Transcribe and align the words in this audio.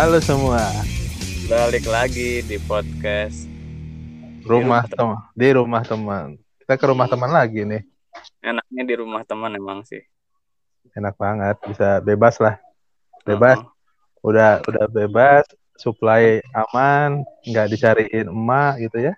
Halo 0.00 0.16
semua. 0.16 0.64
Balik 1.44 1.84
lagi 1.84 2.40
di 2.48 2.56
podcast 2.64 3.44
Rumah 4.48 4.88
teman. 4.88 5.28
Di 5.36 5.52
rumah 5.52 5.84
teman. 5.84 6.40
Kita 6.56 6.80
ke 6.80 6.88
rumah 6.88 7.04
teman 7.04 7.28
lagi 7.28 7.68
nih. 7.68 7.84
enaknya 8.40 8.82
di 8.88 8.94
rumah 8.96 9.28
teman 9.28 9.52
emang 9.52 9.84
sih. 9.84 10.00
Enak 10.96 11.20
banget. 11.20 11.60
Bisa 11.68 12.00
bebas 12.00 12.40
lah. 12.40 12.56
Bebas. 13.28 13.60
Oh, 13.60 14.32
Udah 14.32 14.64
udah 14.64 14.88
bebas. 14.88 15.44
Supply 15.76 16.40
aman. 16.56 17.20
Nggak 17.44 17.68
dicariin 17.68 18.32
emak 18.32 18.80
gitu 18.80 19.04
ya. 19.04 19.12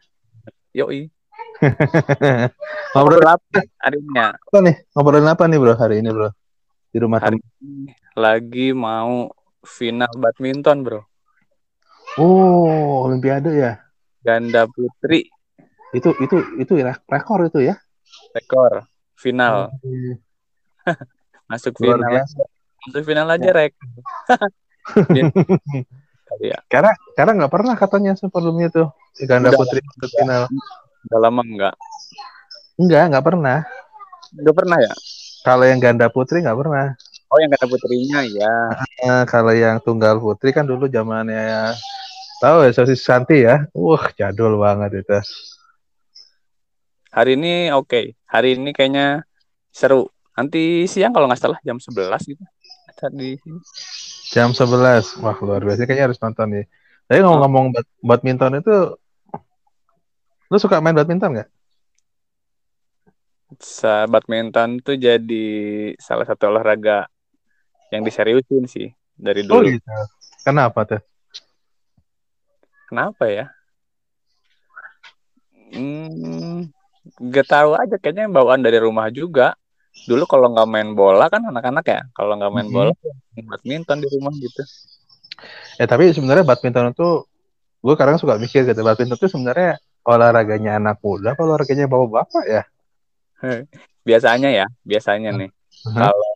Yoi. 0.75 1.15
Ngobrol 2.99 3.23
apa 3.23 3.63
harinya? 3.87 4.35
apa 4.35 4.59
nih? 4.59 4.83
Ngobrolin 4.99 5.31
apa 5.31 5.47
nih 5.47 5.59
bro 5.63 5.79
hari 5.79 6.03
ini 6.03 6.11
bro? 6.11 6.35
Di 6.91 6.99
rumah 6.99 7.23
Hari 7.23 7.39
teman. 7.39 7.55
ini 7.63 7.95
lagi 8.19 8.75
mau 8.75 9.31
final 9.63 10.11
badminton 10.19 10.83
bro. 10.83 11.01
Oh, 12.21 13.09
Olimpiade 13.09 13.51
ya. 13.57 13.73
Ganda 14.23 14.69
putri 14.69 15.27
Itu 15.93 16.13
itu 16.21 16.37
itu 16.57 16.73
ya 16.81 16.97
rekor 17.09 17.45
itu 17.49 17.61
ya. 17.63 17.77
rekor 18.33 18.89
final 19.17 19.69
Hmm, 19.85 20.17
masuk 21.51 21.77
Luar 21.81 22.01
final 22.01 22.11
biasa. 22.11 22.41
masuk 22.89 23.03
final 23.07 23.29
aja 23.29 23.51
rek. 23.53 23.73
Kali 26.29 26.47
ya. 26.53 26.59
Karena 26.69 26.93
karena 27.15 27.33
nggak 27.45 27.53
pernah 27.53 27.75
katanya 27.77 28.13
sebelumnya 28.17 28.69
tuh 28.73 28.89
si 29.15 29.25
ganda 29.29 29.53
Udah. 29.53 29.59
putri 29.61 29.81
ke 29.85 30.07
final. 30.11 30.49
Udah 31.09 31.19
lama 31.19 31.43
enggak? 31.45 31.75
Enggak, 32.81 33.05
nggak 33.13 33.25
pernah. 33.25 33.59
Enggak 34.33 34.57
pernah 34.57 34.79
ya? 34.81 34.95
Kalau 35.45 35.65
yang 35.69 35.81
ganda 35.83 36.07
putri 36.09 36.41
nggak 36.41 36.57
pernah. 36.57 36.97
Oh 37.33 37.41
yang 37.41 37.49
ganda 37.49 37.65
putrinya 37.65 38.21
ya. 38.29 38.55
Eh, 39.01 39.25
kalau 39.25 39.57
yang 39.57 39.81
tunggal 39.81 40.21
putri 40.21 40.53
kan 40.53 40.69
dulu 40.69 40.85
zamannya 40.85 41.73
tahu 42.45 42.69
ya 42.69 42.77
sosis 42.77 43.01
Santi 43.01 43.41
ya. 43.41 43.65
Wah, 43.73 44.05
jadul 44.13 44.61
banget 44.61 45.01
itu. 45.01 45.17
Hari 47.09 47.41
ini 47.41 47.73
oke. 47.73 48.13
Hari 48.29 48.61
ini 48.61 48.77
kayaknya 48.77 49.25
seru. 49.73 50.13
Nanti 50.37 50.85
siang 50.85 51.17
kalau 51.17 51.25
nggak 51.25 51.41
salah 51.41 51.61
jam 51.65 51.81
11 51.81 52.21
gitu. 52.29 52.45
Tadi 53.01 53.41
Jam 54.33 54.53
11. 54.53 55.17
Wah, 55.21 55.37
luar 55.41 55.65
biasa 55.65 55.89
kayaknya 55.89 56.13
harus 56.13 56.21
nonton 56.21 56.49
nih. 56.53 56.65
Tapi 57.09 57.21
ngomong-ngomong 57.21 57.77
bad- 57.77 57.97
badminton 58.01 58.61
itu 58.65 58.77
lu 60.53 60.57
suka 60.61 60.81
main 60.81 60.97
badminton 60.97 61.37
nggak? 61.37 61.49
Sa- 63.61 64.09
badminton 64.09 64.81
tuh 64.81 64.97
jadi 64.97 65.49
salah 66.01 66.25
satu 66.25 66.49
olahraga 66.49 67.12
yang 67.93 68.03
diseriusin 68.03 68.65
sih 68.65 68.89
dari 69.13 69.45
Oh 69.45 69.61
dulu. 69.61 69.69
gitu. 69.69 69.85
Kenapa 70.43 70.89
tuh? 70.89 71.01
Kenapa 72.89 73.29
ya? 73.29 73.47
Hmm, 75.73 76.69
gak 77.21 77.47
tahu 77.49 77.77
aja 77.77 77.97
kayaknya 78.01 78.29
bawaan 78.33 78.65
dari 78.65 78.81
rumah 78.81 79.13
juga. 79.13 79.53
Dulu 80.09 80.25
kalau 80.25 80.51
nggak 80.51 80.69
main 80.69 80.91
bola 80.97 81.29
kan 81.29 81.45
anak-anak 81.47 81.85
ya, 81.85 82.01
kalau 82.17 82.35
nggak 82.41 82.53
main 82.53 82.69
Mhm. 82.69 82.75
bola 82.75 82.93
badminton 83.45 83.99
di 84.03 84.09
rumah 84.09 84.33
gitu. 84.41 84.63
Ya 85.77 85.85
tapi 85.89 86.11
sebenarnya 86.13 86.45
badminton 86.45 86.93
itu 86.97 87.29
gue 87.83 87.95
kadang 87.97 88.17
suka 88.17 88.41
mikir 88.41 88.65
gitu. 88.67 88.81
Badminton 88.81 89.17
itu 89.21 89.29
sebenarnya 89.29 89.79
olahraganya 90.03 90.81
anak 90.81 90.99
muda 91.05 91.33
apa 91.37 91.43
olahraganya 91.45 91.87
bapak-bapak 91.87 92.45
ya? 92.49 92.63
Biasanya 94.09 94.51
ya, 94.51 94.67
biasanya 94.83 95.31
nih 95.39 95.51
Mhm. 95.87 95.99
kalau 95.99 96.31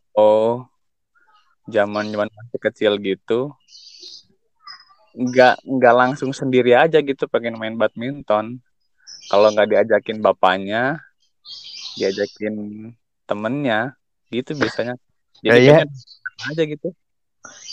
zaman 1.67 2.05
zaman 2.12 2.28
masih 2.31 2.61
kecil 2.62 2.92
gitu 3.03 3.53
nggak 5.17 5.55
nggak 5.64 5.95
langsung 5.96 6.30
sendiri 6.36 6.77
aja 6.77 7.01
gitu 7.01 7.24
pengen 7.33 7.57
main 7.57 7.77
badminton 7.80 8.61
kalau 9.30 9.48
nggak 9.52 9.68
diajakin 9.73 10.20
bapaknya 10.20 11.01
diajakin 11.96 12.55
temennya 13.24 13.96
gitu 14.29 14.52
biasanya 14.55 14.95
jadi 15.41 15.57
Kayaknya 15.57 15.85
aja 16.52 16.63
gitu 16.68 16.89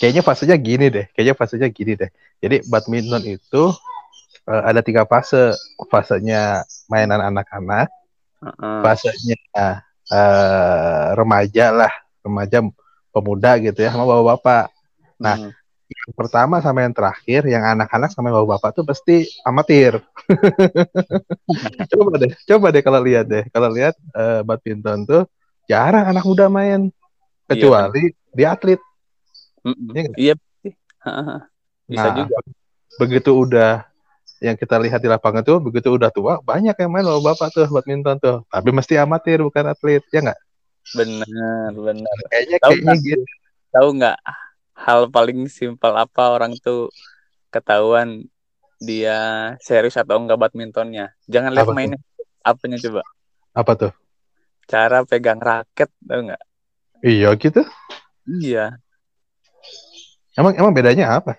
kayaknya 0.00 0.22
fasenya 0.24 0.56
gini 0.58 0.86
deh. 0.90 1.06
Kayaknya 1.14 1.34
fasenya 1.36 1.68
gini 1.70 1.92
deh. 1.96 2.10
Jadi 2.42 2.56
badminton 2.68 3.22
itu 3.24 3.62
eh, 4.48 4.62
ada 4.68 4.80
tiga 4.84 5.04
fase. 5.08 5.54
Fasenya 5.90 6.64
mainan 6.90 7.20
anak-anak, 7.22 7.88
Heeh. 8.42 8.80
fasenya 8.82 9.36
eh, 10.10 11.06
remaja 11.18 11.66
lah, 11.74 11.92
remaja 12.24 12.58
pemuda 13.14 13.54
gitu 13.62 13.78
ya, 13.78 13.94
sama 13.94 14.02
bapak-bapak. 14.02 14.74
Nah, 15.22 15.36
Hmm. 15.38 15.52
yang 15.84 16.12
pertama 16.16 16.58
sama 16.58 16.82
yang 16.82 16.90
terakhir, 16.96 17.46
yang 17.46 17.62
anak-anak 17.62 18.10
sama 18.10 18.34
yang 18.34 18.42
bapak-bapak 18.42 18.70
tuh 18.74 18.84
pasti 18.84 19.16
amatir. 19.46 20.02
coba 21.94 22.12
deh, 22.18 22.32
coba 22.50 22.66
deh 22.74 22.82
kalau 22.82 23.00
lihat 23.04 23.24
deh, 23.30 23.44
kalau 23.54 23.70
lihat 23.70 23.94
eh, 23.94 24.40
badminton 24.42 25.06
tuh 25.06 25.22
jarang 25.70 26.10
anak 26.10 26.24
muda 26.26 26.50
main, 26.50 26.90
kecuali 27.46 28.10
dia 28.34 28.52
atlet. 28.58 28.80
Mm-mm. 29.64 29.94
Iya 29.94 30.02
nggak? 30.02 30.18
iya 30.18 30.34
pasti. 30.36 30.68
Heeh. 31.04 31.38
bisa 31.84 32.08
Nah, 32.10 32.16
juga 32.24 32.36
begitu 33.00 33.30
udah 33.32 33.72
yang 34.44 34.56
kita 34.60 34.76
lihat 34.76 35.00
di 35.00 35.08
lapangan 35.08 35.40
tuh, 35.40 35.56
begitu 35.62 35.88
udah 35.94 36.12
tua, 36.12 36.40
banyak 36.44 36.76
yang 36.76 36.90
main 36.92 37.06
bapak-bapak 37.06 37.48
tuh 37.54 37.66
badminton 37.70 38.16
tuh, 38.20 38.36
tapi 38.52 38.68
mesti 38.72 39.00
amatir 39.00 39.40
bukan 39.40 39.72
atlet, 39.72 40.04
ya 40.12 40.20
nggak? 40.20 40.40
Benar 40.92 41.72
benar 41.72 42.16
Kayaknya 42.28 42.56
Tahu 42.60 42.74
nggak? 42.84 42.98
gitu. 43.00 43.24
tahu 43.74 43.88
nggak 43.98 44.18
hal 44.74 45.00
paling 45.10 45.38
simpel 45.48 45.92
apa 45.96 46.22
orang 46.34 46.52
tuh 46.60 46.90
ketahuan 47.54 48.26
dia 48.82 49.54
serius 49.62 49.96
atau 49.96 50.18
enggak 50.20 50.38
badmintonnya 50.42 51.14
jangan 51.30 51.50
lihat 51.54 51.70
mainnya 51.72 51.98
apanya 52.44 52.78
coba 52.84 53.02
Apa 53.54 53.72
tuh? 53.78 53.92
cara 54.68 55.04
pegang 55.08 55.40
raket 55.40 55.88
tahu 56.04 56.20
nggak 56.30 56.42
Iya 57.04 57.36
gitu. 57.36 57.60
iya 58.26 58.80
Emang 60.34 60.54
emang 60.58 60.72
bedanya 60.74 61.14
apa? 61.18 61.38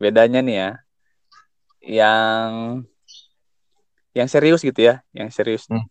bedanya 0.00 0.40
nih 0.44 0.56
ya 0.62 0.68
yang 1.80 2.84
yang 4.16 4.28
serius 4.32 4.64
gitu 4.64 4.80
ya 4.80 5.04
yang 5.12 5.28
serius 5.28 5.68
Hmm. 5.68 5.82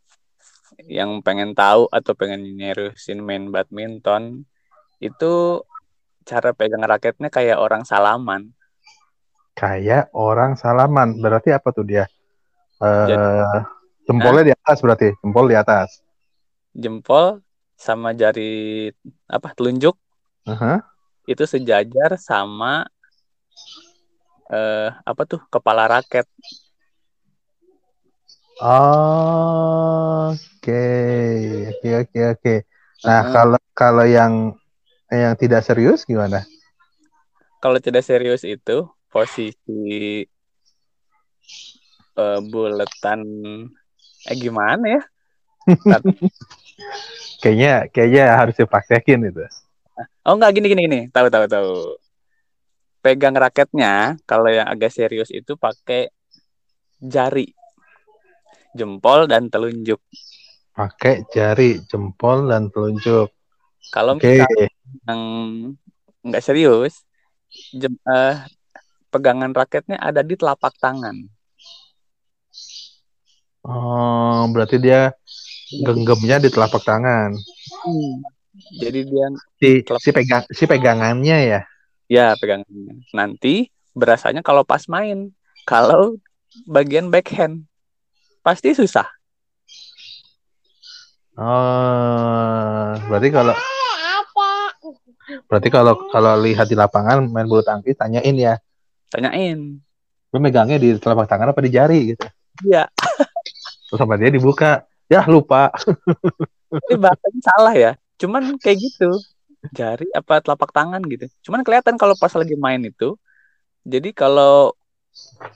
Yang 0.85 1.23
pengen 1.23 1.53
tahu 1.53 1.87
atau 1.87 2.11
pengen 2.13 2.43
nyeriusin 2.55 3.19
main 3.19 3.47
badminton 3.47 4.43
itu 4.99 5.63
cara 6.23 6.51
pegang 6.51 6.83
raketnya 6.83 7.29
kayak 7.29 7.57
orang 7.57 7.83
salaman 7.83 8.51
Kayak 9.55 10.11
orang 10.11 10.59
salaman. 10.59 11.15
Berarti 11.15 11.55
apa 11.55 11.71
tuh 11.71 11.87
dia? 11.87 12.03
Eh 12.75 13.07
Jadi- 13.07 13.63
jempolnya 14.03 14.43
di 14.43 14.53
atas 14.53 14.83
berarti, 14.83 15.15
jempol 15.23 15.47
di 15.47 15.55
atas. 15.55 16.03
jempol 16.75 17.39
sama 17.73 18.11
jari 18.11 18.91
apa 19.25 19.55
telunjuk 19.55 19.95
Aha. 20.43 20.83
itu 21.23 21.47
sejajar 21.47 22.19
sama 22.19 22.83
eh 24.45 24.91
apa 24.91 25.21
tuh 25.23 25.39
kepala 25.47 25.87
raket 25.87 26.27
Oke, 30.65 30.81
oke, 31.69 31.89
oke, 32.01 32.19
oke. 32.33 32.53
Nah, 33.05 33.21
Heeh. 33.21 33.33
kalau 33.37 33.61
kalau 33.77 34.01
yang 34.01 34.57
yang 35.13 35.37
tidak 35.37 35.61
serius 35.61 36.09
gimana? 36.09 36.41
kalau 37.61 37.77
tidak 37.77 38.01
serius 38.05 38.41
itu 38.45 38.85
posisi 39.13 40.25
eh, 42.17 42.39
buletan 42.41 43.21
eh 44.25 44.35
gimana 44.41 44.85
ya 44.95 45.01
Kayaknya 47.41 47.73
kayaknya 47.93 48.23
harus 48.39 48.55
dipraktekin 48.57 49.21
itu. 49.29 49.45
oh 50.25 50.33
enggak 50.35 50.51
gini 50.57 50.67
gini 50.71 50.81
gini 50.87 50.99
tahu 51.13 51.27
tahu 51.29 51.45
tahu 51.45 51.71
pegang 53.05 53.37
raketnya 53.37 54.17
kalau 54.25 54.49
yang 54.49 54.65
agak 54.65 54.89
serius 54.89 55.29
itu 55.29 55.53
pakai 55.53 56.09
jari 56.99 57.53
jempol 58.75 59.29
dan 59.29 59.47
telunjuk 59.47 60.01
Pakai 60.77 61.15
jari, 61.33 61.69
jempol 61.89 62.37
dan 62.51 62.63
telunjuk. 62.73 63.27
kalau 63.93 64.13
misalnya 64.19 64.65
yang 65.07 65.21
nggak 66.25 66.43
serius 66.45 66.93
jem- 67.81 68.01
eh, 68.15 68.35
pegangan 69.13 69.51
raketnya 69.59 69.97
ada 70.07 70.21
di 70.29 70.35
telapak 70.39 70.73
tangan 70.83 71.17
Oh, 73.65 74.45
berarti 74.53 74.77
dia 74.85 75.01
genggamnya 75.85 76.37
di 76.43 76.49
telapak 76.53 76.81
tangan. 76.85 77.31
jadi 78.81 78.99
dia 79.09 79.27
Si 79.59 79.69
si 80.03 80.09
pegang 80.15 80.43
si 80.57 80.63
pegangannya 80.71 81.37
ya. 81.51 81.59
ya 82.11 82.35
pegangannya 82.39 83.01
nanti 83.15 83.69
berasanya 83.95 84.41
kalau 84.45 84.63
pas 84.67 84.83
main 84.91 85.31
kalau 85.65 86.17
bagian 86.67 87.09
backhand 87.09 87.65
pasti 88.45 88.75
susah 88.75 89.07
Oh, 91.35 92.95
berarti 93.11 93.27
kalau 93.27 93.55
berarti 95.51 95.67
kalau 95.67 95.93
kalau 96.07 96.39
lihat 96.39 96.71
di 96.71 96.79
lapangan 96.79 97.27
main 97.27 97.43
bulu 97.43 97.59
tangkis 97.59 97.99
tanyain 97.99 98.35
ya. 98.39 98.55
Tanyain. 99.11 99.83
Gue 100.31 100.39
megangnya 100.39 100.79
di 100.79 100.95
telapak 100.95 101.27
tangan 101.27 101.51
apa 101.51 101.59
di 101.59 101.71
jari 101.75 102.15
gitu. 102.15 102.23
iya. 102.63 102.87
Terus 103.91 103.99
sama 103.99 104.15
dia 104.15 104.31
dibuka. 104.31 104.87
Ya 105.11 105.27
lupa. 105.27 105.75
ini 106.87 106.95
bahasanya 106.97 107.41
salah 107.43 107.75
ya. 107.75 107.91
Cuman 108.15 108.55
kayak 108.55 108.79
gitu. 108.79 109.11
Jari 109.75 110.07
apa 110.15 110.39
telapak 110.39 110.71
tangan 110.71 111.03
gitu. 111.03 111.27
Cuman 111.51 111.67
kelihatan 111.67 111.99
kalau 111.99 112.15
pas 112.15 112.31
lagi 112.31 112.55
main 112.55 112.79
itu. 112.79 113.19
Jadi 113.83 114.15
kalau 114.15 114.71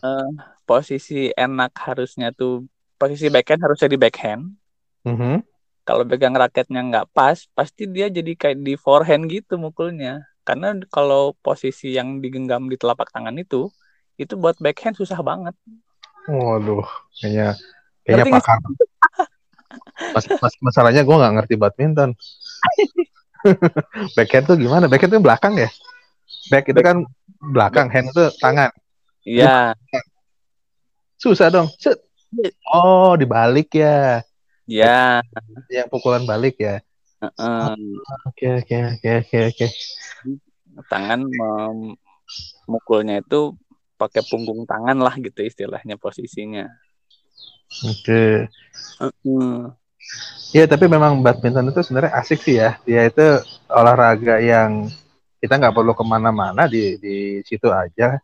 eh, 0.03 0.29
posisi 0.67 1.31
enak 1.33 1.71
harusnya 1.87 2.35
tuh 2.35 2.67
posisi 2.99 3.31
backhand 3.31 3.63
harusnya 3.63 3.87
di 3.87 3.97
backhand. 3.97 4.43
Mhm. 5.07 5.58
Kalau 5.89 6.05
pegang 6.05 6.37
raketnya 6.37 6.85
nggak 6.85 7.09
pas 7.17 7.49
pasti 7.57 7.89
dia 7.89 8.13
jadi 8.13 8.37
kayak 8.37 8.61
di 8.61 8.77
forehand 8.77 9.25
gitu 9.25 9.57
mukulnya 9.57 10.21
karena 10.45 10.77
kalau 10.93 11.33
posisi 11.41 11.97
yang 11.97 12.21
digenggam 12.21 12.69
di 12.69 12.77
telapak 12.77 13.09
tangan 13.09 13.33
itu 13.41 13.73
itu 14.21 14.37
buat 14.37 14.61
backhand 14.61 14.93
susah 15.01 15.17
banget 15.25 15.57
Waduh, 16.29 16.85
kayaknya 17.17 17.57
kayaknya 18.05 18.25
Ngerti 18.29 18.33
pakar. 18.37 18.57
Mas, 20.13 20.25
mas- 20.29 20.61
masalahnya 20.61 21.01
gue 21.01 21.15
nggak 21.17 21.33
ngerti 21.41 21.55
badminton. 21.57 22.13
Backhand 24.13 24.45
tuh 24.45 24.57
gimana? 24.61 24.85
Backhand 24.85 25.17
tuh 25.17 25.23
belakang 25.25 25.57
ya? 25.57 25.69
Back 26.53 26.69
itu 26.69 26.81
kan 26.85 27.01
belakang, 27.41 27.89
hand 27.89 28.13
itu 28.13 28.29
tangan. 28.37 28.69
iya 29.25 29.73
Susah 31.17 31.49
dong. 31.49 31.67
Set. 31.81 31.97
Oh, 32.69 33.17
dibalik 33.17 33.73
ya. 33.73 34.21
Ya 34.69 35.25
Yang 35.67 35.87
pukulan 35.89 36.23
balik 36.29 36.61
ya. 36.61 36.79
heeh. 37.19 37.73
Oke, 38.29 38.47
oke, 38.61 38.75
oke, 38.95 39.09
oke, 39.25 39.37
oke. 39.49 39.67
tangan 40.87 41.25
mem- 41.25 41.97
mukulnya 42.69 43.19
itu 43.19 43.57
pakai 43.99 44.21
punggung 44.23 44.63
tangan 44.63 44.95
lah 45.01 45.17
gitu 45.17 45.43
istilahnya 45.43 45.99
posisinya 45.99 46.69
Oke. 47.85 48.47
Heeh. 48.99 49.53
Ya, 50.49 50.65
tapi 50.65 50.89
memang 50.89 51.21
badminton 51.21 51.69
itu 51.69 51.85
sebenarnya 51.85 52.17
asik 52.17 52.39
sih 52.41 52.57
ya. 52.57 52.81
Dia 52.81 53.05
itu 53.05 53.21
olahraga 53.69 54.41
yang 54.41 54.89
kita 55.37 55.61
nggak 55.61 55.75
perlu 55.75 55.93
ke 55.93 56.01
mana-mana 56.01 56.65
di 56.65 56.97
di 56.97 57.17
situ 57.45 57.69
aja. 57.69 58.17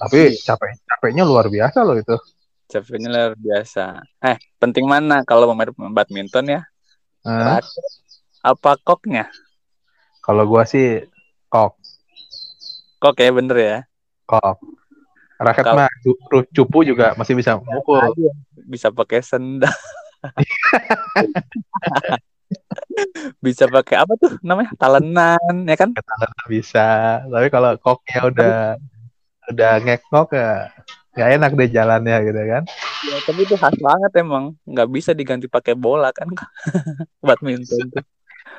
Tapi 0.00 0.40
capek 0.40 0.80
capeknya 0.88 1.28
luar 1.28 1.52
biasa 1.52 1.84
loh 1.84 2.00
itu. 2.00 2.16
Capeknya 2.72 3.08
luar 3.12 3.32
biasa. 3.36 4.00
Eh 4.24 4.40
penting 4.56 4.88
mana 4.88 5.20
kalau 5.28 5.44
mau 5.52 5.60
main 5.60 5.68
badminton 5.92 6.48
ya? 6.48 6.60
Raket 7.20 7.84
apa 8.40 8.80
koknya? 8.80 9.28
Kalau 10.24 10.48
gua 10.48 10.64
sih 10.64 11.04
kok. 11.52 11.76
Kok 12.96 13.16
ya 13.20 13.30
bener 13.30 13.56
ya? 13.60 13.78
Kok. 14.24 14.56
Raket 15.36 15.64
Kalau- 15.68 15.84
mah 15.84 15.90
cupu 16.54 16.78
juga 16.88 17.12
masih 17.20 17.36
bisa 17.36 17.60
mukul. 17.60 18.00
Aja. 18.00 18.32
bisa 18.64 18.88
pakai 18.88 19.20
sendal. 19.20 19.68
Bisa 23.40 23.64
pakai 23.66 23.96
apa 23.96 24.12
tuh 24.20 24.36
namanya? 24.44 24.76
Talenan 24.76 25.66
ya 25.66 25.74
kan? 25.74 25.90
Bisa. 26.46 27.18
Tapi 27.26 27.48
kalau 27.48 27.74
koknya 27.80 28.20
udah 28.28 28.56
udah 29.50 29.72
ngekok 29.82 30.28
ya 30.36 30.70
nggak 31.12 31.30
enak 31.36 31.50
deh 31.52 31.68
jalannya 31.68 32.16
gitu 32.24 32.40
kan. 32.48 32.62
ya, 33.04 33.16
tapi 33.28 33.40
itu 33.44 33.54
khas 33.56 33.76
banget 33.76 34.12
emang 34.16 34.56
nggak 34.64 34.88
bisa 34.88 35.10
diganti 35.12 35.44
pakai 35.46 35.76
bola 35.76 36.08
kan 36.10 36.28
badminton 37.26 37.92
tuh 37.92 38.04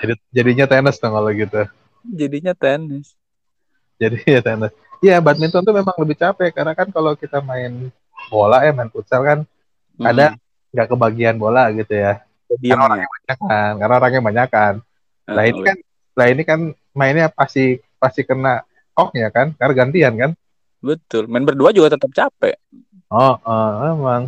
Jadi 0.01 0.13
jadinya 0.29 0.65
tenis 0.65 0.97
dong 0.97 1.13
kalau 1.13 1.31
gitu. 1.31 1.61
jadinya 2.05 2.53
tenis 2.53 3.13
Jadi 3.97 4.19
ya 4.25 4.41
tenis. 4.41 4.73
Iya 4.99 5.17
badminton 5.19 5.63
tuh 5.63 5.75
memang 5.75 5.95
lebih 5.97 6.17
capek 6.17 6.49
karena 6.51 6.73
kan 6.73 6.89
kalau 6.89 7.13
kita 7.13 7.39
main 7.39 7.87
bola 8.27 8.63
ya 8.63 8.71
main 8.71 8.89
futsal 8.89 9.21
kan 9.21 9.39
Ada. 9.97 10.35
nggak 10.73 10.87
kebagian 10.89 11.35
bola 11.37 11.69
gitu 11.71 11.93
ya. 11.93 12.21
diem 12.59 12.77
Karena 12.77 13.01
ya 13.01 13.07
Banyak 13.07 13.37
kan, 13.39 13.71
karena 13.81 13.93
orangnya 13.97 14.21
banyak 14.21 14.49
kan. 14.49 14.73
Nah 15.25 15.43
ini 15.47 15.59
kan, 15.63 15.77
lah 16.13 16.27
ini 16.29 16.43
kan 16.43 16.59
mainnya 16.93 17.27
pasti 17.31 17.79
pasti 17.97 18.21
kena 18.21 18.61
koknya 18.93 19.29
kan, 19.33 19.55
karena 19.57 19.73
gantian 19.73 20.13
kan. 20.19 20.31
Betul 20.87 21.23
main 21.31 21.45
berdua 21.47 21.69
juga 21.77 21.87
tetap 21.95 22.11
capek 22.17 22.55
Oh, 23.13 23.33
oh 23.45 23.69
emang. 23.93 24.23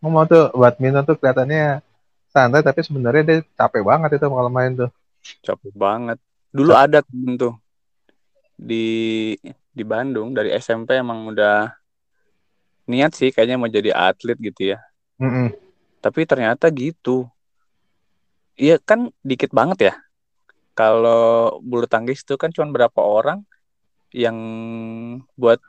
Ngomong 0.00 0.24
tuh 0.32 0.42
badminton 0.60 1.04
tuh 1.08 1.16
kelihatannya 1.20 1.84
santai 2.34 2.60
tapi 2.68 2.80
sebenarnya 2.86 3.22
dia 3.28 3.36
capek 3.58 3.82
banget 3.90 4.10
itu 4.16 4.26
kalau 4.36 4.50
main 4.56 4.72
tuh. 4.80 4.90
capek 5.46 5.72
banget 5.84 6.18
dulu 6.56 6.72
ada 6.84 6.98
temen 7.06 7.32
tuh 7.42 7.52
di 8.56 8.84
di 9.76 9.84
Bandung 9.90 10.28
dari 10.36 10.50
SMP 10.54 10.98
emang 11.00 11.30
udah 11.32 11.70
niat 12.90 13.12
sih 13.18 13.30
kayaknya 13.34 13.56
mau 13.60 13.70
jadi 13.70 13.90
atlet 13.94 14.36
gitu 14.46 14.62
ya 14.74 14.78
Mm-mm. 15.20 15.52
tapi 16.04 16.20
ternyata 16.28 16.66
gitu 16.72 17.28
iya 18.60 18.76
kan 18.88 19.00
dikit 19.24 19.50
banget 19.58 19.78
ya 19.88 19.94
kalau 20.78 21.58
bulu 21.62 21.86
tangkis 21.90 22.20
itu 22.24 22.34
kan 22.40 22.50
cuma 22.54 22.68
berapa 22.76 23.00
orang 23.00 23.38
yang 24.14 24.36
buat 25.40 25.60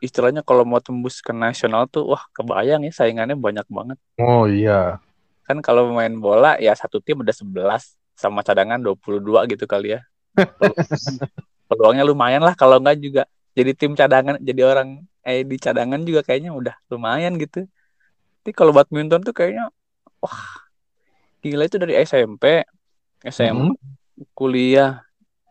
istilahnya 0.00 0.44
kalau 0.44 0.62
mau 0.62 0.80
tembus 0.82 1.18
ke 1.24 1.32
nasional 1.32 1.88
tuh 1.88 2.12
wah 2.14 2.22
kebayang 2.36 2.84
ya 2.84 2.92
saingannya 2.92 3.36
banyak 3.36 3.66
banget. 3.68 3.98
Oh 4.20 4.44
iya. 4.48 5.00
kan 5.46 5.62
kalau 5.62 5.94
main 5.94 6.10
bola 6.18 6.58
ya 6.58 6.74
satu 6.74 6.98
tim 6.98 7.22
udah 7.22 7.30
11 7.30 7.94
sama 8.18 8.42
cadangan 8.42 8.82
22 8.82 9.46
gitu 9.46 9.64
kali 9.70 9.94
ya. 9.94 10.00
Peluang- 10.34 10.74
peluangnya 11.70 12.04
lumayan 12.06 12.42
lah 12.42 12.58
kalau 12.58 12.82
enggak 12.82 12.98
juga 12.98 13.22
jadi 13.54 13.72
tim 13.72 13.94
cadangan 13.94 14.36
jadi 14.42 14.62
orang 14.66 15.06
eh 15.22 15.46
di 15.46 15.56
cadangan 15.58 16.02
juga 16.02 16.26
kayaknya 16.26 16.50
udah 16.50 16.74
lumayan 16.90 17.38
gitu. 17.38 17.64
Tapi 18.42 18.50
kalau 18.54 18.74
badminton 18.74 19.22
tuh 19.22 19.34
kayaknya 19.34 19.70
wah 20.18 20.66
gila 21.40 21.66
itu 21.70 21.78
dari 21.78 21.94
SMP 22.02 22.66
SMA 23.22 23.70
kuliah. 24.34 25.02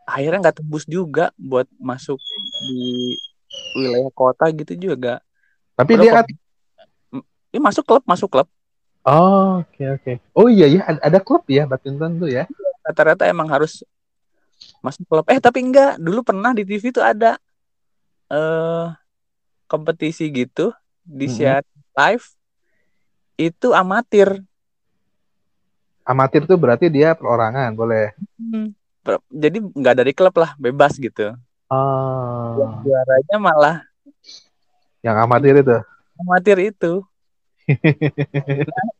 Akhirnya 0.06 0.38
nggak 0.38 0.62
tembus 0.62 0.84
juga 0.86 1.32
buat 1.34 1.66
masuk 1.80 2.20
di 2.68 3.16
wilayah 3.74 4.10
kota 4.12 4.48
gitu 4.52 4.72
juga 4.92 5.20
Tapi 5.76 5.96
Padahal 5.96 6.02
dia 6.02 6.12
kok- 6.12 6.20
at- 6.24 6.38
ini 7.52 7.60
masuk 7.60 7.84
klub 7.84 8.02
masuk 8.04 8.28
klub 8.30 8.48
Oh, 9.06 9.62
oke 9.62 10.02
oke. 10.02 10.12
Oh 10.34 10.50
iya 10.50 10.66
ya, 10.66 10.82
ada, 10.82 10.98
ada 10.98 11.18
klub 11.22 11.46
ya 11.46 11.62
badminton 11.62 12.18
tuh 12.18 12.26
ya. 12.26 12.42
rata-rata 12.82 13.22
emang 13.30 13.46
harus 13.46 13.86
masuk 14.82 15.06
klub. 15.06 15.22
Eh 15.30 15.38
tapi 15.38 15.62
enggak, 15.62 15.94
dulu 16.02 16.26
pernah 16.26 16.50
di 16.50 16.66
TV 16.66 16.90
tuh 16.90 17.06
ada 17.06 17.38
eh 18.26 18.86
kompetisi 19.70 20.26
gitu 20.26 20.74
di 21.06 21.30
Mhm. 21.30 21.34
siar 21.38 21.62
live 21.94 22.26
itu 23.38 23.70
amatir. 23.70 24.42
Amatir 26.02 26.42
tuh 26.42 26.58
berarti 26.58 26.90
dia 26.90 27.14
perorangan, 27.14 27.78
boleh. 27.78 28.10
Hmm. 28.38 28.74
Jadi 29.30 29.62
nggak 29.62 29.94
dari 30.02 30.10
klub 30.10 30.34
lah, 30.34 30.58
bebas 30.58 30.98
gitu. 30.98 31.30
Yang 31.66 32.70
Oh, 32.70 32.78
juaranya 32.80 33.36
malah 33.36 33.76
yang 35.02 35.18
amatir 35.18 35.54
itu. 35.56 35.76
amatir 36.16 36.58
itu. 36.64 36.92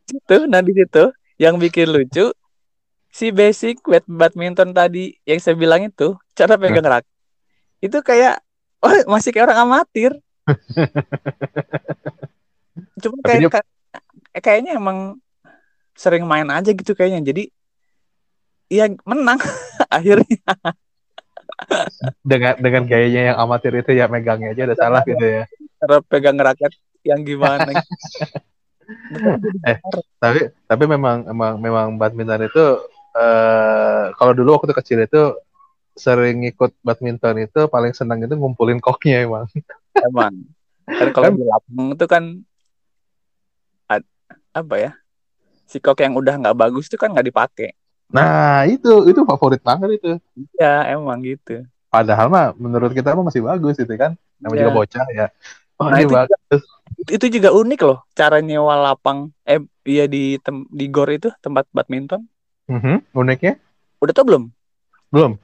Itu, 0.05 0.37
nah 0.45 0.59
di 0.59 0.75
situ 0.75 1.03
yang 1.35 1.55
bikin 1.55 1.87
lucu 1.87 2.35
si 3.07 3.31
basic 3.31 3.79
bad 3.81 4.03
badminton 4.05 4.71
tadi 4.71 5.15
yang 5.23 5.39
saya 5.39 5.55
bilang 5.55 5.87
itu 5.87 6.11
cara 6.33 6.59
pegang 6.59 6.83
raket 6.83 7.07
itu 7.79 7.97
kayak 8.01 8.43
oh, 8.79 8.91
masih 9.07 9.31
kayak 9.31 9.47
orang 9.47 9.63
amatir. 9.63 10.11
Cuma 12.99 13.15
Tapi 13.21 13.25
kayak 13.25 13.41
dia- 13.41 13.53
ka- 13.53 13.69
kayaknya 14.37 14.75
emang 14.75 15.23
sering 15.93 16.27
main 16.27 16.47
aja 16.47 16.69
gitu 16.69 16.91
kayaknya. 16.91 17.23
Jadi 17.23 17.43
iya 18.67 18.91
menang 19.03 19.39
akhirnya. 19.87 20.43
Dengan 22.23 22.55
dengan 22.59 22.83
gayanya 22.87 23.21
yang 23.33 23.37
amatir 23.37 23.73
itu 23.75 23.91
ya 23.91 24.07
megangnya 24.07 24.55
aja 24.55 24.63
udah 24.71 24.77
salah 24.79 25.01
gitu 25.03 25.25
ya. 25.25 25.43
Cara 25.77 25.99
pegang 26.05 26.39
raket 26.39 26.73
yang 27.03 27.21
gimana. 27.23 27.71
Eh. 29.67 29.83
Tapi 30.15 30.47
tapi 30.63 30.83
memang 30.87 31.27
memang 31.27 31.59
memang 31.59 31.87
badminton 31.99 32.47
itu 32.47 32.65
eh 33.19 34.15
kalau 34.15 34.31
dulu 34.31 34.55
waktu 34.55 34.71
kecil 34.71 35.03
itu 35.03 35.35
sering 35.97 36.45
ikut 36.47 36.71
badminton 36.85 37.49
itu 37.49 37.67
paling 37.67 37.91
senang 37.91 38.23
itu 38.23 38.31
ngumpulin 38.37 38.79
koknya 38.79 39.27
emang. 39.27 39.43
emang. 39.97 40.33
Kan 40.87 41.07
kalau 41.11 41.35
di 41.35 41.43
lapang 41.43 41.87
itu 41.99 42.05
kan 42.07 42.23
ad- 43.91 44.13
apa 44.55 44.75
ya? 44.79 44.91
Si 45.67 45.83
kok 45.83 45.99
yang 45.99 46.15
udah 46.15 46.39
nggak 46.39 46.55
bagus 46.55 46.87
itu 46.87 46.95
kan 46.95 47.11
nggak 47.11 47.27
dipakai. 47.27 47.75
Nah, 48.07 48.63
itu 48.71 48.87
itu 49.11 49.21
favorit 49.27 49.61
banget 49.63 49.99
itu. 49.99 50.09
Ya 50.55 50.87
emang 50.95 51.19
gitu. 51.23 51.67
Padahal 51.91 52.27
mah 52.27 52.45
menurut 52.59 52.91
kita 52.95 53.15
mah 53.15 53.25
masih 53.27 53.43
bagus 53.43 53.75
gitu 53.79 53.93
kan. 53.95 54.15
Namanya 54.39 54.57
Ya. 54.57 54.63
juga 54.67 54.77
bocah 54.79 55.05
ya. 55.15 55.25
Oh, 55.79 55.87
Nah, 55.91 55.99
itu 56.01 56.13
bagus. 56.13 56.61
Itu 57.07 57.25
juga 57.29 57.49
unik 57.51 57.79
loh 57.83 57.97
cara 58.15 58.39
nyewa 58.41 58.73
lapang 58.79 59.29
eh 59.45 59.59
iya 59.85 60.07
di 60.07 60.39
tem- 60.41 60.67
di 60.71 60.85
gor 60.87 61.09
itu 61.11 61.29
tempat 61.43 61.67
badminton. 61.75 62.21
Mhm, 62.67 63.03
Uniknya 63.15 63.59
Udah 64.01 64.13
tau 64.13 64.25
belum? 64.27 64.43
belum. 65.11 65.39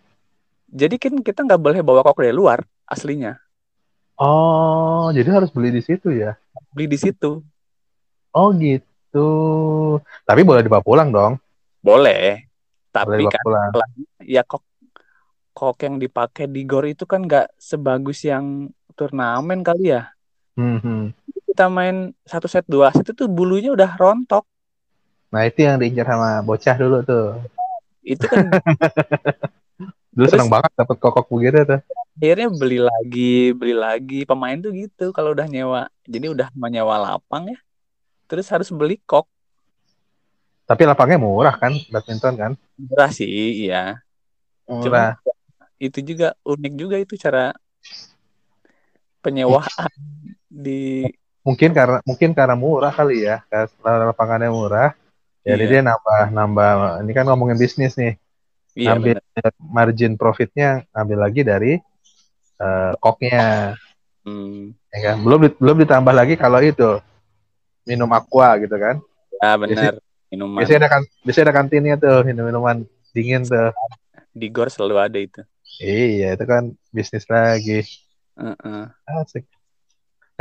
Jadi 0.74 0.96
kan 1.00 1.14
kita 1.24 1.40
nggak 1.48 1.62
boleh 1.62 1.80
bawa 1.86 2.02
kok 2.04 2.20
dari 2.20 2.36
luar 2.36 2.60
aslinya. 2.90 3.38
Oh, 4.18 5.10
jadi 5.18 5.30
harus 5.36 5.50
beli 5.54 5.70
di 5.78 5.82
situ 5.86 6.10
ya? 6.14 6.32
Beli 6.74 6.86
di 6.94 6.98
situ. 7.02 7.42
Oh 8.34 8.50
gitu. 8.58 9.20
Tapi 10.28 10.42
boleh 10.48 10.62
dibawa 10.66 10.84
pulang 10.84 11.10
dong. 11.14 11.34
Boleh. 11.84 12.50
Tapi 12.94 13.26
kan 13.26 13.44
ya 14.22 14.46
kok 14.46 14.62
kok 15.54 15.78
yang 15.82 15.98
dipakai 15.98 16.46
di 16.46 16.62
gor 16.66 16.86
itu 16.86 17.10
kan 17.10 17.26
nggak 17.26 17.58
sebagus 17.58 18.22
yang 18.22 18.70
turnamen 18.94 19.66
kali 19.66 19.94
ya. 19.98 20.14
Hmm, 20.54 20.78
hmm. 20.78 21.04
Kita 21.50 21.70
main 21.70 22.14
satu 22.26 22.46
set 22.46 22.66
dua 22.70 22.94
set 22.94 23.10
itu 23.10 23.26
bulunya 23.26 23.74
udah 23.74 23.98
rontok. 23.98 24.46
Nah 25.34 25.50
itu 25.50 25.66
yang 25.66 25.82
diincar 25.82 26.06
sama 26.06 26.46
bocah 26.46 26.76
dulu 26.78 27.02
tuh. 27.02 27.42
Itu 28.06 28.26
kan 28.30 28.50
Dulu 30.14 30.30
Terus- 30.30 30.38
seneng 30.38 30.50
banget 30.54 30.72
dapet 30.78 30.98
kokok 31.02 31.26
begitu 31.34 31.66
tuh. 31.66 31.82
akhirnya 32.14 32.54
beli 32.54 32.78
lagi, 32.78 33.50
beli 33.58 33.74
lagi. 33.74 34.20
Pemain 34.30 34.54
tuh 34.62 34.70
gitu 34.70 35.10
kalau 35.10 35.34
udah 35.34 35.50
nyewa. 35.50 35.90
Jadi 36.06 36.30
udah 36.30 36.54
menyewa 36.54 37.02
lapang 37.02 37.50
ya. 37.50 37.58
Terus 38.30 38.46
harus 38.54 38.70
beli 38.70 39.02
kok. 39.02 39.26
Tapi 40.70 40.86
lapangnya 40.86 41.18
murah 41.18 41.58
kan, 41.58 41.74
badminton 41.90 42.34
kan? 42.38 42.52
Murah 42.84 43.12
sih, 43.16 43.68
iya. 43.68 44.04
Murah. 44.68 44.84
Cuma 44.84 45.04
itu 45.80 46.00
juga 46.04 46.36
unik 46.44 46.74
juga 46.80 46.96
itu 47.00 47.16
cara 47.20 47.52
penyewaan 49.24 49.92
di 50.48 51.08
Mungkin 51.44 51.76
karena 51.76 52.00
mungkin 52.08 52.32
karena 52.32 52.56
murah 52.56 52.88
kali 52.96 53.28
ya, 53.28 53.44
karena 53.52 54.08
lapangannya 54.16 54.48
murah. 54.48 54.96
Jadi 55.44 55.64
Iya. 55.68 55.72
dia 55.76 55.82
nambah 55.84 56.22
nambah. 56.32 56.72
Ini 57.04 57.12
kan 57.12 57.26
ngomongin 57.28 57.60
bisnis 57.60 58.00
nih. 58.00 58.16
iya 58.80 58.96
ambil 58.96 59.20
bener. 59.20 59.52
margin 59.60 60.14
profitnya 60.16 60.88
ambil 60.96 61.20
lagi 61.20 61.44
dari 61.44 61.78
eh, 62.64 62.92
koknya, 63.04 63.76
Hmm, 64.24 64.72
ya 64.88 65.00
kan? 65.12 65.16
Belum 65.20 65.52
belum 65.52 65.78
ditambah 65.84 66.14
lagi 66.16 66.40
kalau 66.40 66.64
itu 66.64 67.04
minum 67.84 68.08
aqua 68.16 68.56
gitu 68.64 68.72
kan? 68.80 69.04
ya 69.44 69.60
benar. 69.60 70.00
Minuman 70.34 70.66
Biasanya 70.66 70.80
ada 70.82 70.90
kan, 70.90 71.02
biasanya 71.22 71.46
ada 71.46 71.56
kantinnya 71.56 71.96
tuh 72.02 72.26
minum 72.26 72.50
minuman 72.50 72.78
dingin 73.14 73.46
tuh. 73.46 73.70
di 74.34 74.50
gor 74.50 74.66
selalu 74.66 74.96
ada 74.98 75.20
itu. 75.22 75.46
Iya, 75.78 76.34
itu 76.34 76.46
kan 76.50 76.74
bisnis 76.90 77.30
lagi. 77.30 77.86
Heeh. 78.34 78.84
Asik. 79.06 79.46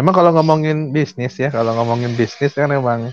Emang 0.01 0.17
kalau 0.17 0.33
ngomongin 0.33 0.97
bisnis 0.97 1.37
ya, 1.37 1.53
kalau 1.53 1.77
ngomongin 1.77 2.17
bisnis 2.17 2.57
kan 2.57 2.73
emang 2.73 3.13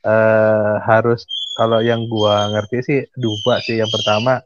eh, 0.00 0.74
harus 0.88 1.28
kalau 1.60 1.84
yang 1.84 2.08
gua 2.08 2.48
ngerti 2.56 2.76
sih 2.80 3.00
dua 3.12 3.60
sih. 3.60 3.76
Yang 3.76 4.00
pertama 4.00 4.40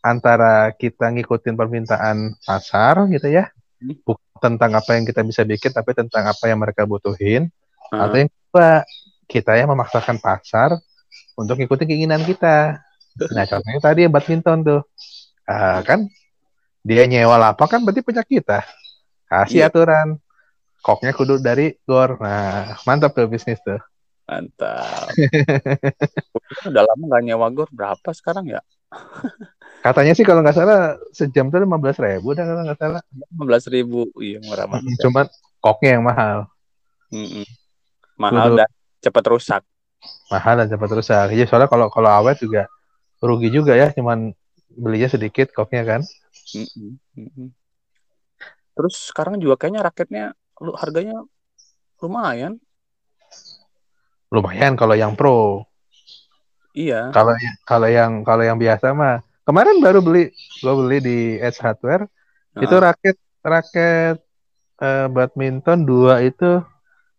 antara 0.00 0.72
kita 0.72 1.12
ngikutin 1.12 1.52
permintaan 1.52 2.40
pasar 2.40 3.04
gitu 3.12 3.28
ya, 3.28 3.52
Hmm. 3.84 3.92
bukan 4.00 4.56
tentang 4.56 4.72
apa 4.72 4.96
yang 4.96 5.04
kita 5.04 5.20
bisa 5.20 5.44
bikin, 5.44 5.68
tapi 5.68 5.92
tentang 5.92 6.24
apa 6.24 6.48
yang 6.48 6.56
mereka 6.56 6.88
butuhin. 6.88 7.52
Atau 7.92 8.16
Heeh. 8.16 8.24
yang 8.24 8.30
kedua, 8.32 8.70
kita 9.28 9.52
yang 9.60 9.68
memaksakan 9.68 10.16
pasar 10.16 10.80
untuk 11.34 11.58
ngikutin 11.58 11.86
keinginan 11.86 12.22
kita. 12.22 12.78
Nah, 13.30 13.44
contohnya 13.46 13.80
tadi 13.80 14.02
badminton 14.06 14.58
tuh. 14.62 14.80
Ah, 15.44 15.84
kan 15.84 16.08
dia 16.80 17.04
nyewa 17.04 17.36
lapak 17.36 17.68
kan 17.70 17.80
berarti 17.82 18.02
punya 18.02 18.22
kita. 18.22 18.64
Kasih 19.26 19.62
Iya. 19.62 19.68
aturan. 19.70 20.18
Koknya 20.80 21.12
kudu 21.12 21.40
dari 21.40 21.72
gor. 21.82 22.20
Nah, 22.20 22.76
mantap 22.84 23.16
tuh 23.16 23.24
bisnis 23.24 23.56
tuh. 23.60 23.80
Mantap. 24.24 25.08
Udah 26.68 26.82
lama 26.84 27.02
nggak 27.08 27.22
nyewa 27.24 27.48
gor 27.50 27.68
berapa 27.70 28.10
sekarang 28.12 28.48
ya? 28.48 28.60
Katanya 29.84 30.16
sih 30.16 30.24
kalau 30.24 30.40
nggak 30.40 30.56
salah 30.56 30.96
sejam 31.12 31.48
tuh 31.48 31.60
lima 31.60 31.76
belas 31.76 32.00
ribu 32.00 32.32
dah 32.32 32.44
kalau 32.44 32.62
nggak 32.64 32.80
salah. 32.80 33.02
15 33.36 33.74
ribu. 33.74 34.08
Iya 34.16 34.40
murah 34.40 34.64
banget. 34.64 34.96
ya. 34.96 34.96
Cuman 35.08 35.26
koknya 35.60 35.90
yang 36.00 36.04
mahal. 36.04 36.38
Mm-mm. 37.12 37.44
Mahal 38.16 38.48
Kudu. 38.48 38.58
dan 38.64 38.70
cepat 39.00 39.24
rusak. 39.28 39.62
Mahal 40.32 40.64
dan 40.64 40.66
cepat 40.72 40.90
rusak. 40.96 41.26
Iya 41.36 41.44
soalnya 41.48 41.68
kalau 41.68 41.92
kalau 41.92 42.10
awet 42.10 42.40
juga 42.40 42.68
rugi 43.20 43.48
juga 43.52 43.76
ya. 43.76 43.92
Cuman 43.92 44.32
belinya 44.74 45.08
sedikit 45.08 45.52
koknya 45.52 45.82
kan. 45.84 46.00
Terus 48.74 48.94
sekarang 49.12 49.38
juga 49.38 49.60
kayaknya 49.60 49.82
raketnya 49.84 50.24
lu 50.62 50.72
harganya 50.74 51.22
lumayan. 52.02 52.58
Lumayan 54.32 54.74
kalau 54.74 54.98
yang 54.98 55.14
pro. 55.14 55.68
Iya. 56.74 57.14
Kalau 57.14 57.32
kalau 57.62 57.88
yang 57.88 58.26
kalau 58.26 58.42
yang 58.42 58.58
biasa 58.58 58.90
mah 58.90 59.22
kemarin 59.46 59.78
baru 59.78 60.02
beli 60.02 60.34
gua 60.58 60.74
beli 60.74 60.98
di 60.98 61.18
Edge 61.38 61.62
Hardware 61.62 62.10
itu 62.58 62.74
Heeh. 62.74 62.82
raket 62.82 63.16
raket 63.44 64.18
eh, 64.82 65.06
badminton 65.06 65.86
dua 65.86 66.24
itu 66.26 66.64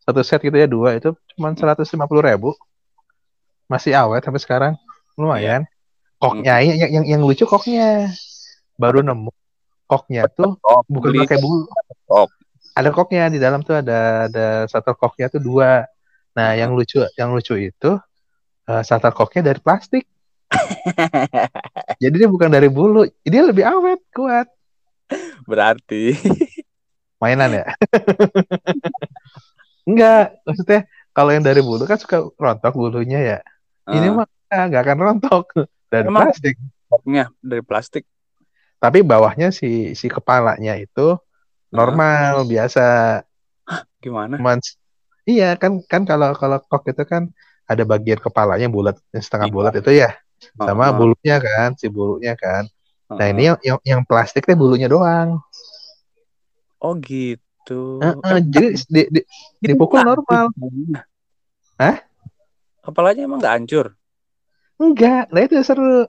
satu 0.03 0.21
set 0.27 0.43
gitu 0.43 0.55
ya 0.59 0.67
dua 0.67 0.99
itu 0.99 1.15
cuma 1.35 1.55
seratus 1.55 1.87
lima 1.95 2.05
puluh 2.05 2.23
ribu 2.23 2.51
masih 3.65 3.93
awet 3.97 4.21
sampai 4.21 4.41
sekarang. 4.41 4.73
Lumayan. 5.15 5.63
Koknya 6.15 6.63
yang, 6.63 6.77
yang 6.79 6.91
yang 7.01 7.05
yang 7.17 7.21
lucu 7.21 7.43
koknya. 7.43 8.09
Baru 8.75 8.99
nemu. 8.99 9.31
Koknya 9.85 10.25
tuh 10.31 10.57
Oh, 10.61 10.81
bukan 10.89 11.13
beli 11.13 11.19
pakai 11.27 11.37
bulu. 11.37 11.69
kok. 12.05 12.29
ada 12.75 12.89
koknya 12.91 13.31
di 13.31 13.39
dalam 13.39 13.63
tuh 13.63 13.79
ada 13.79 14.27
ada 14.27 14.47
satu 14.67 14.91
koknya 14.97 15.31
tuh 15.31 15.39
dua. 15.39 15.85
Nah 16.35 16.51
Hmm. 16.51 16.59
yang 16.59 16.71
lucu 16.75 16.99
yang 17.15 17.31
lucu 17.31 17.55
itu 17.55 17.91
uh, 18.67 18.81
starter 18.83 19.15
koknya 19.15 19.53
dari 19.53 19.59
plastik. 19.63 20.03
Jadi 22.03 22.15
dia 22.15 22.29
bukan 22.29 22.51
dari 22.51 22.67
bulu 22.67 23.07
dia 23.23 23.41
lebih 23.47 23.63
awet 23.63 24.01
kuat. 24.11 24.47
Berarti. 25.47 26.17
Mainan 27.21 27.63
ya? 27.63 27.65
Enggak 29.87 30.41
maksudnya 30.43 30.79
kalau 31.15 31.31
yang 31.31 31.45
dari 31.45 31.61
bulu 31.61 31.85
kan 31.85 31.95
suka 31.95 32.25
rontok 32.35 32.73
bulunya 32.75 33.19
ya 33.21 33.39
ini 33.89 34.07
eh, 34.09 34.13
mah 34.13 34.27
nggak 34.49 34.81
akan 34.81 34.97
rontok 35.01 35.45
dari 35.89 36.07
Emang? 36.09 36.29
plastik 36.29 36.55
koknya 36.89 37.25
dari 37.41 37.63
plastik. 37.65 38.03
tapi 38.77 39.01
bawahnya 39.01 39.49
si 39.49 39.97
si 39.97 40.05
kepalanya 40.11 40.77
itu 40.77 41.17
normal 41.73 42.45
biasa 42.45 42.83
Gimana? 44.03 44.37
cuman 44.37 44.57
iya 45.25 45.57
kan 45.57 45.81
kan 45.89 46.05
kalau 46.05 46.37
kalau 46.37 46.61
kok 46.61 46.85
itu 46.85 47.03
kan 47.07 47.23
ada 47.65 47.81
bagian 47.81 48.21
kepalanya 48.21 48.69
bulat 48.69 48.95
yang 49.09 49.23
setengah 49.25 49.49
Iya. 49.49 49.55
bulat 49.55 49.73
itu 49.81 49.91
ya 49.95 50.09
sama 50.53 50.93
Heeh. 50.93 50.97
bulunya 51.01 51.35
kan 51.41 51.69
si 51.73 51.89
bulunya 51.89 52.33
kan 52.37 52.69
nah 53.09 53.25
Heeh. 53.25 53.33
ini 53.33 53.41
yang 53.49 53.57
yang, 53.65 53.79
yang 53.81 54.01
plastik 54.05 54.45
teh 54.45 54.53
bulunya 54.53 54.85
doang 54.85 55.41
Oh 56.85 56.93
gitu. 57.01 57.97
Heeh, 57.97 58.37
jadi 58.53 58.77
di, 58.85 59.01
di- 59.09 59.25
dipukul 59.57 60.05
normal. 60.05 60.53
Hah? 61.81 61.97
Kepalanya 62.85 63.21
emang 63.27 63.39
nggak 63.41 63.55
hancur. 63.57 63.87
enggak 64.75 65.31
nah 65.31 65.41
itu 65.41 65.55
seru 65.63 66.03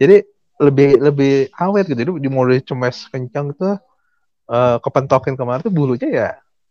jadi 0.00 0.24
lebih 0.56 0.96
lebih 0.96 1.32
awet 1.60 1.84
gitu 1.92 1.98
jadi 2.00 2.10
di 2.24 2.28
mau 2.32 2.48
dicemes 2.48 3.04
kencang 3.12 3.52
tuh 3.52 3.76
eh, 4.48 4.76
kepentokin 4.80 5.36
kemarin 5.36 5.60
tuh 5.66 5.74
bulunya 5.74 6.08
ya 6.08 6.28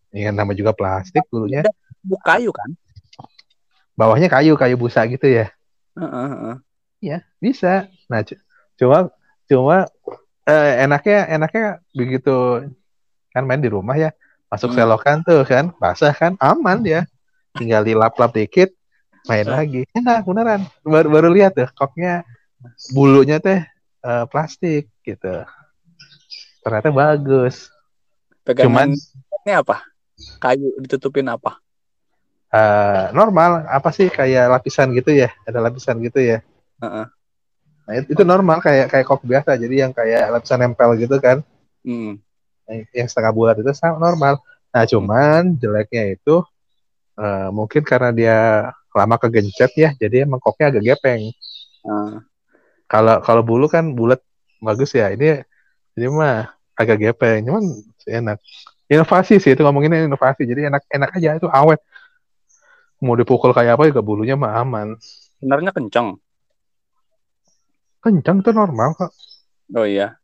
ya 0.10 0.30
nama 0.34 0.52
juga 0.58 0.74
plastik 0.74 1.24
bulunya 1.30 1.62
Bu 2.02 2.18
kayu 2.26 2.50
kan? 2.50 2.74
bawahnya 3.94 4.28
kayu 4.34 4.58
kayu 4.58 4.76
busa 4.82 5.06
gitu 5.06 5.30
ya 5.30 5.54
heeh. 5.94 6.56
Iya, 7.02 7.18
bisa. 7.42 7.90
Nah, 8.06 8.22
cu- 8.22 8.38
cuma 8.78 9.10
cuma 9.50 9.78
eh, 10.46 10.86
enaknya 10.86 11.20
enaknya 11.34 11.66
begitu 11.98 12.62
kan 13.34 13.44
main 13.48 13.62
di 13.62 13.70
rumah 13.74 13.98
ya, 13.98 14.10
masuk 14.54 14.70
Hmm. 14.74 14.78
selokan 14.86 15.18
tuh 15.26 15.42
kan, 15.48 15.74
basah 15.82 16.14
kan, 16.14 16.38
aman 16.38 16.86
dia. 16.86 17.02
Tinggal 17.58 17.84
dilap-lap 17.84 18.32
dikit, 18.32 18.72
main 19.26 19.46
Hmm. 19.46 19.56
lagi. 19.56 19.82
Enak 19.94 20.26
beneran. 20.26 20.62
Baru 20.82 21.08
baru 21.10 21.30
lihat 21.30 21.54
tuh 21.54 21.70
koknya 21.74 22.26
bulunya 22.90 23.38
teh 23.38 23.62
eh, 24.02 24.26
plastik 24.30 24.90
gitu. 25.02 25.46
Ternyata 26.62 26.90
bagus. 26.90 27.70
Pegangan 28.42 28.66
Cuman 28.66 28.90
ini 29.46 29.52
apa? 29.54 29.86
Kayu 30.38 30.78
ditutupin 30.82 31.26
apa? 31.26 31.58
eh, 32.52 33.06
normal 33.16 33.64
apa 33.66 33.90
sih 33.96 34.12
kayak 34.12 34.52
lapisan 34.52 34.92
gitu 34.92 35.16
ya, 35.16 35.32
ada 35.48 35.64
lapisan 35.64 36.04
gitu 36.04 36.20
ya. 36.20 36.44
Heeh. 36.84 37.06
Nah, 37.82 37.94
itu, 37.98 38.14
itu 38.14 38.24
normal 38.28 38.60
kayak 38.60 38.92
kayak 38.92 39.06
kok 39.08 39.24
biasa. 39.24 39.56
Jadi 39.56 39.76
yang 39.82 39.96
kayak 39.96 40.30
lapisan 40.30 40.60
nempel 40.62 40.94
gitu 40.98 41.18
kan. 41.18 41.40
Hmm. 41.82 42.22
yang 42.96 43.10
setengah 43.10 43.34
bulat 43.36 43.56
itu 43.60 43.68
sangat 43.76 44.00
normal. 44.00 44.40
Nah, 44.72 44.84
cuman 44.88 45.60
jeleknya 45.60 46.16
itu 46.16 46.40
eh, 47.20 47.50
mungkin 47.52 47.84
karena 47.84 48.10
dia 48.16 48.38
lama 48.92 49.16
kegencet 49.16 49.72
ya, 49.76 49.90
jadi 49.96 50.28
emang 50.28 50.44
koknya 50.44 50.72
agak 50.76 50.84
gepeng. 50.84 51.32
Ah. 51.88 52.22
Kalau 52.92 53.24
kalau 53.24 53.42
bulu 53.42 53.72
kan 53.72 53.96
bulat 53.96 54.20
bagus 54.60 54.92
ya. 54.92 55.10
Ini 55.16 55.42
ini 55.96 56.06
mah 56.12 56.52
agak 56.76 57.00
gepeng, 57.00 57.48
cuman 57.48 57.64
enak. 58.04 58.38
Inovasi 58.92 59.40
sih 59.40 59.56
itu 59.56 59.64
ngomonginnya 59.64 60.04
inovasi. 60.04 60.44
Jadi 60.44 60.68
enak 60.68 60.84
enak 60.92 61.10
aja 61.16 61.40
itu 61.40 61.48
awet. 61.48 61.80
Mau 63.00 63.16
dipukul 63.16 63.56
kayak 63.56 63.80
apa 63.80 63.88
juga 63.88 64.04
bulunya 64.04 64.36
mah 64.36 64.60
aman. 64.60 65.00
Sebenarnya 65.40 65.72
kenceng. 65.72 66.20
Kencang 68.04 68.44
tuh 68.44 68.54
normal 68.54 68.94
kok. 69.00 69.12
Oh 69.78 69.88
iya. 69.88 70.20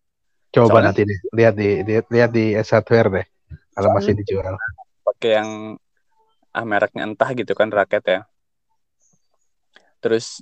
Coba 0.51 0.83
Soalnya- 0.83 0.91
nanti 0.91 1.01
deh 1.07 1.19
lihat 1.31 1.53
di, 1.55 1.69
di 1.87 1.93
lihat 2.11 2.31
di 2.35 2.45
S 2.51 2.75
Hardware 2.75 3.09
deh. 3.09 3.25
kalau 3.77 3.93
masih 3.93 4.17
dijual. 4.17 4.57
pakai 5.05 5.37
yang 5.37 5.49
ah 6.49 6.65
mereknya 6.65 7.05
entah 7.05 7.29
gitu 7.37 7.53
kan 7.53 7.69
raket 7.69 8.01
ya 8.09 8.19
terus 10.03 10.41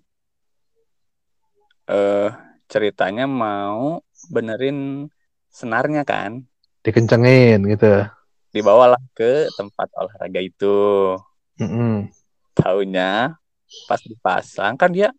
eh 1.85 2.29
ceritanya 2.71 3.25
mau 3.29 4.01
benerin 4.33 5.07
senarnya 5.53 6.01
kan 6.03 6.43
Dikencengin 6.85 7.65
gitu. 7.71 8.05
dibawalah 8.55 9.01
ke 9.17 9.51
tempat 9.57 9.87
olahraga 9.99 10.39
itu 10.39 10.75
Mm-mm. 11.59 12.07
taunya 12.55 13.35
pas 13.85 14.01
dipasang 14.01 14.73
kan 14.79 14.89
dia 14.95 15.09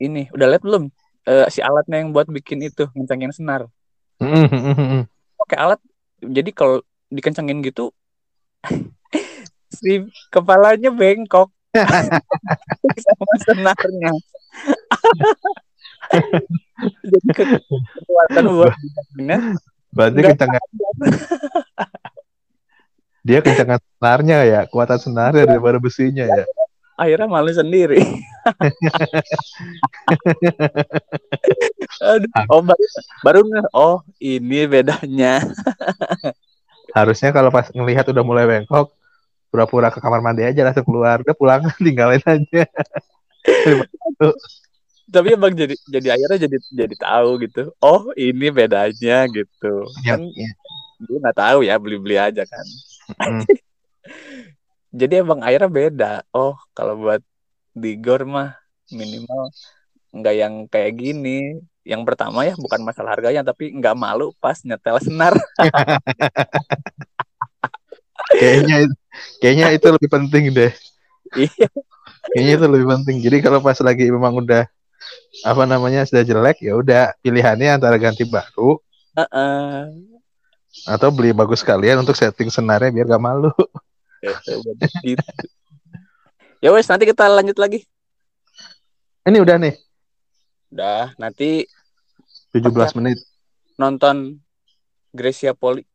ini 0.00 0.26
udah 0.34 0.46
lihat 0.50 0.64
belum 0.64 0.90
Eh, 1.28 1.46
si 1.52 1.60
alatnya 1.60 2.00
yang 2.00 2.16
buat 2.16 2.26
bikin 2.32 2.64
itu 2.64 2.88
ngencengin 2.96 3.30
senar 3.30 3.68
mm-mm, 4.18 4.48
mm-mm. 4.48 5.02
pakai 5.36 5.56
alat 5.60 5.80
jadi 6.24 6.50
kalau 6.50 6.80
dikencengin 7.12 7.60
gitu 7.60 7.92
si 9.78 10.08
kepalanya 10.32 10.88
bengkok 10.90 11.52
sama 13.06 13.34
senarnya. 13.46 14.12
Jadi 17.06 17.28
ke- 17.30 17.62
kekuatan 17.70 18.44
buat 18.50 18.74
Berarti 19.90 20.18
Nggak 20.22 20.38
kencengan 20.38 20.62
dia 23.20 23.44
kencengan 23.44 23.76
senarnya 23.84 24.38
ya, 24.48 24.60
kuatan 24.64 24.96
senarnya 24.96 25.44
daripada 25.44 25.76
besinya 25.76 26.24
ya. 26.24 26.44
akhirnya 27.00 27.28
malu 27.32 27.48
sendiri. 27.48 28.00
Aduh, 32.00 32.44
oh 32.52 32.60
baru, 32.60 32.84
baru 33.24 33.40
nge 33.44 33.62
oh 33.72 34.04
ini 34.20 34.68
bedanya. 34.68 35.40
Harusnya 36.92 37.32
kalau 37.32 37.48
pas 37.48 37.72
ngelihat 37.72 38.04
udah 38.12 38.20
mulai 38.20 38.44
bengkok, 38.44 38.92
pura-pura 39.50 39.90
ke 39.90 39.98
kamar 39.98 40.22
mandi 40.22 40.42
aja 40.42 40.62
langsung 40.62 40.86
keluar. 40.86 41.20
Udah 41.20 41.34
pulang 41.34 41.60
tinggalin 41.84 42.22
aja. 42.22 42.62
tapi 45.06 45.34
emang 45.34 45.50
jadi 45.50 45.74
jadi 45.90 46.08
akhirnya 46.14 46.46
jadi 46.46 46.56
jadi 46.70 46.94
tahu 46.94 47.42
gitu 47.42 47.74
oh 47.82 48.14
ini 48.14 48.46
bedanya 48.46 49.26
gitu 49.26 49.90
Ya, 50.06 50.14
kan 50.14 50.22
ya. 50.22 50.50
dia 51.02 51.16
nggak 51.18 51.34
tahu 51.34 51.58
ya 51.66 51.74
beli 51.76 51.98
beli 51.98 52.14
aja 52.14 52.46
kan 52.46 52.66
Mm. 53.10 53.42
jadi 55.02 55.26
emang 55.26 55.42
akhirnya 55.42 55.66
beda 55.66 56.12
oh 56.30 56.54
kalau 56.70 56.94
buat 56.94 57.18
di 57.72 57.98
gor 57.98 58.22
mah 58.22 58.54
minimal 58.86 59.50
nggak 60.14 60.34
yang 60.38 60.54
kayak 60.70 60.94
gini 60.94 61.58
yang 61.82 62.06
pertama 62.06 62.46
ya 62.46 62.54
bukan 62.54 62.86
masalah 62.86 63.18
harganya 63.18 63.42
tapi 63.42 63.74
nggak 63.74 63.98
malu 63.98 64.30
pas 64.38 64.62
nyetel 64.62 64.94
senar 65.02 65.34
Kayaknya 68.30 68.76
kayaknya 69.42 69.66
itu 69.74 69.86
lebih 69.90 70.10
penting 70.10 70.44
deh. 70.54 70.72
iya 71.34 71.66
Kayaknya 72.30 72.52
itu 72.58 72.66
lebih 72.70 72.86
penting. 72.98 73.16
Jadi 73.24 73.36
kalau 73.42 73.58
pas 73.58 73.78
lagi 73.82 74.06
memang 74.06 74.38
udah 74.38 74.64
apa 75.42 75.62
namanya 75.64 76.04
sudah 76.04 76.22
jelek 76.22 76.60
ya 76.60 76.76
udah 76.76 77.16
pilihannya 77.24 77.80
antara 77.80 77.96
ganti 77.96 78.28
baru 78.28 78.76
Heeh. 79.16 79.88
atau 80.86 81.08
beli 81.08 81.32
bagus 81.32 81.64
sekalian 81.64 82.04
untuk 82.04 82.14
setting 82.14 82.52
senarnya 82.52 82.92
biar 82.92 83.08
gak 83.08 83.22
malu. 83.24 83.48
gitu 84.20 84.60
ya 86.60 86.68
wes 86.76 86.84
nanti 86.92 87.08
kita 87.08 87.24
lanjut 87.32 87.56
lagi 87.56 87.88
Ini 89.24 89.40
udah 89.40 89.56
nih 89.56 89.74
udah 90.70 91.16
nanti 91.16 91.64
17 92.52 92.92
menit. 93.00 93.16
nonton 93.80 94.36
Gracia 95.16 95.56
Poli 95.56 95.88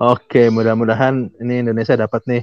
Oke, 0.00 0.48
mudah-mudahan 0.48 1.28
ini 1.44 1.60
Indonesia 1.60 1.92
dapat 1.92 2.24
nih 2.24 2.42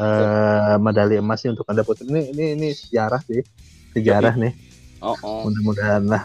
eh 0.00 0.76
medali 0.80 1.20
emas 1.20 1.44
nih 1.44 1.52
untuk 1.52 1.68
Anda 1.68 1.84
putri. 1.84 2.08
Ini 2.08 2.32
ini 2.32 2.44
ini 2.56 2.68
sejarah 2.72 3.20
sih. 3.20 3.44
Sejarah 3.92 4.32
nih. 4.32 4.56
oh, 5.04 5.12
oh. 5.20 5.44
Mudah-mudahan 5.44 6.08
lah. 6.08 6.24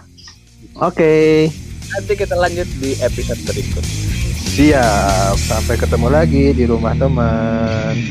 Oke. 0.80 1.52
nanti 1.92 2.16
kita 2.16 2.40
lanjut 2.40 2.64
di 2.80 2.96
episode 3.04 3.44
berikut 3.44 3.84
Siap. 4.56 5.36
Sampai 5.44 5.76
ketemu 5.76 6.08
lagi 6.08 6.56
di 6.56 6.64
rumah 6.64 6.96
teman. 6.96 8.08